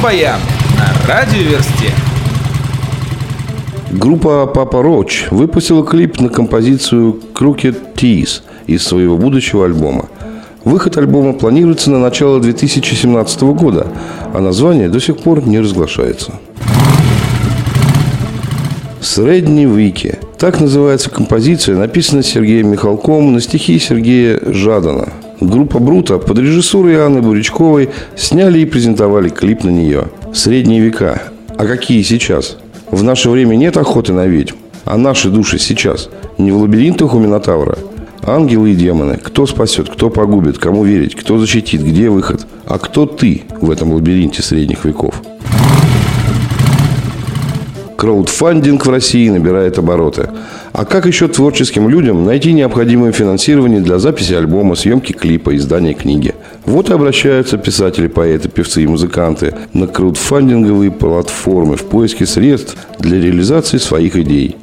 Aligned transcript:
Рок-баян 0.00 0.40
на 0.78 1.14
радиоверсте. 1.14 1.92
Группа 3.90 4.46
Папа 4.46 4.82
Роч 4.82 5.26
выпустила 5.30 5.84
клип 5.84 6.20
на 6.20 6.30
композицию 6.30 7.20
Crooked 7.34 7.94
Tees 7.94 8.40
из 8.66 8.82
своего 8.82 9.18
будущего 9.18 9.66
альбома. 9.66 10.06
Выход 10.64 10.96
альбома 10.96 11.34
планируется 11.34 11.90
на 11.90 11.98
начало 11.98 12.40
2017 12.40 13.42
года, 13.42 13.88
а 14.32 14.40
название 14.40 14.88
до 14.88 15.00
сих 15.00 15.18
пор 15.18 15.46
не 15.46 15.60
разглашается. 15.60 16.32
«Средний 19.02 19.66
Вики»– 19.66 20.18
так 20.38 20.60
называется 20.60 21.10
композиция, 21.10 21.76
написанная 21.76 22.22
Сергеем 22.22 22.68
Михалком 22.68 23.34
на 23.34 23.40
стихи 23.40 23.78
Сергея 23.78 24.40
Жадана. 24.46 25.10
Группа 25.40 25.78
«Брута» 25.78 26.18
под 26.18 26.38
режиссурой 26.38 26.96
Анны 26.96 27.22
Бурячковой 27.22 27.88
сняли 28.14 28.58
и 28.58 28.66
презентовали 28.66 29.30
клип 29.30 29.64
на 29.64 29.70
нее. 29.70 30.08
«Средние 30.34 30.80
века». 30.80 31.22
А 31.56 31.64
какие 31.64 32.02
сейчас? 32.02 32.58
В 32.90 33.02
наше 33.02 33.30
время 33.30 33.56
нет 33.56 33.78
охоты 33.78 34.12
на 34.12 34.26
ведьм. 34.26 34.56
А 34.84 34.98
наши 34.98 35.30
души 35.30 35.58
сейчас 35.58 36.10
не 36.36 36.52
в 36.52 36.58
лабиринтах 36.58 37.14
у 37.14 37.18
Минотавра. 37.18 37.78
Ангелы 38.22 38.72
и 38.72 38.74
демоны. 38.74 39.16
Кто 39.16 39.46
спасет, 39.46 39.88
кто 39.88 40.10
погубит, 40.10 40.58
кому 40.58 40.84
верить, 40.84 41.14
кто 41.14 41.38
защитит, 41.38 41.82
где 41.82 42.10
выход. 42.10 42.46
А 42.66 42.78
кто 42.78 43.06
ты 43.06 43.44
в 43.62 43.70
этом 43.70 43.92
лабиринте 43.94 44.42
средних 44.42 44.84
веков? 44.84 45.22
Краудфандинг 48.00 48.86
в 48.86 48.90
России 48.90 49.28
набирает 49.28 49.76
обороты. 49.76 50.30
А 50.72 50.86
как 50.86 51.04
еще 51.04 51.28
творческим 51.28 51.90
людям 51.90 52.24
найти 52.24 52.54
необходимое 52.54 53.12
финансирование 53.12 53.82
для 53.82 53.98
записи 53.98 54.32
альбома, 54.32 54.74
съемки 54.74 55.12
клипа, 55.12 55.54
издания 55.54 55.92
книги? 55.92 56.34
Вот 56.64 56.88
и 56.88 56.94
обращаются 56.94 57.58
писатели, 57.58 58.06
поэты, 58.06 58.48
певцы 58.48 58.84
и 58.84 58.86
музыканты 58.86 59.54
на 59.74 59.86
краудфандинговые 59.86 60.90
платформы 60.90 61.76
в 61.76 61.84
поиске 61.84 62.24
средств 62.24 62.74
для 62.98 63.20
реализации 63.20 63.76
своих 63.76 64.16
идей. 64.16 64.56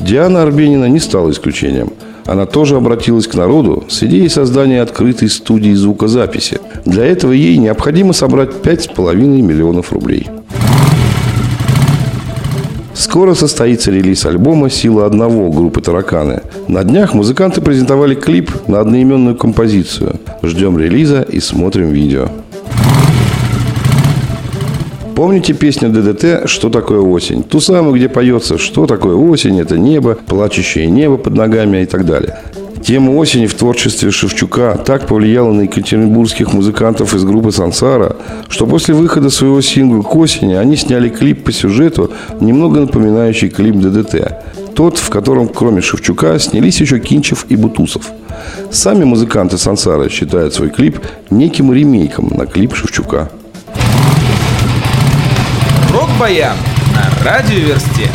Диана 0.00 0.42
Арбенина 0.42 0.86
не 0.86 0.98
стала 0.98 1.30
исключением. 1.30 1.92
Она 2.26 2.44
тоже 2.44 2.74
обратилась 2.74 3.28
к 3.28 3.34
народу 3.34 3.84
с 3.88 4.02
идеей 4.02 4.28
создания 4.28 4.82
открытой 4.82 5.28
студии 5.28 5.74
звукозаписи. 5.74 6.58
Для 6.84 7.04
этого 7.04 7.30
ей 7.30 7.56
необходимо 7.56 8.12
собрать 8.12 8.50
5,5 8.50 9.14
миллионов 9.14 9.92
рублей. 9.92 10.28
Скоро 12.94 13.34
состоится 13.34 13.90
релиз 13.90 14.24
альбома 14.24 14.70
«Сила 14.70 15.04
одного» 15.06 15.50
группы 15.50 15.80
«Тараканы». 15.80 16.42
На 16.68 16.84
днях 16.84 17.12
музыканты 17.12 17.60
презентовали 17.60 18.14
клип 18.14 18.52
на 18.68 18.80
одноименную 18.80 19.34
композицию. 19.34 20.20
Ждем 20.42 20.78
релиза 20.78 21.22
и 21.22 21.40
смотрим 21.40 21.88
видео. 21.88 22.28
Помните 25.16 25.54
песню 25.54 25.90
ДДТ 25.90 26.48
«Что 26.48 26.70
такое 26.70 27.00
осень»? 27.00 27.42
Ту 27.42 27.58
самую, 27.58 27.96
где 27.96 28.08
поется 28.08 28.58
«Что 28.58 28.86
такое 28.86 29.16
осень?» 29.16 29.58
Это 29.58 29.76
небо, 29.76 30.16
плачущее 30.26 30.86
небо 30.86 31.16
под 31.16 31.34
ногами 31.34 31.82
и 31.82 31.86
так 31.86 32.06
далее. 32.06 32.38
Тема 32.84 33.12
осени 33.12 33.46
в 33.46 33.54
творчестве 33.54 34.10
Шевчука 34.10 34.76
так 34.76 35.06
повлияла 35.06 35.52
на 35.52 35.62
екатеринбургских 35.62 36.52
музыкантов 36.52 37.14
из 37.14 37.24
группы 37.24 37.50
«Сансара», 37.50 38.14
что 38.50 38.66
после 38.66 38.92
выхода 38.92 39.30
своего 39.30 39.62
сингла 39.62 40.02
к 40.02 40.14
осени 40.14 40.52
они 40.52 40.76
сняли 40.76 41.08
клип 41.08 41.44
по 41.44 41.52
сюжету, 41.52 42.10
немного 42.40 42.80
напоминающий 42.80 43.48
клип 43.48 43.76
ДДТ. 43.76 44.74
Тот, 44.74 44.98
в 44.98 45.08
котором 45.08 45.48
кроме 45.48 45.80
Шевчука 45.80 46.38
снялись 46.38 46.78
еще 46.78 46.98
Кинчев 46.98 47.46
и 47.48 47.56
Бутусов. 47.56 48.10
Сами 48.70 49.04
музыканты 49.04 49.56
«Сансара» 49.56 50.10
считают 50.10 50.52
свой 50.52 50.68
клип 50.68 51.00
неким 51.30 51.72
ремейком 51.72 52.28
на 52.36 52.44
клип 52.44 52.74
Шевчука. 52.76 53.30
Рок-баян 55.90 56.56
на 56.94 57.24
радиоверсте. 57.24 58.10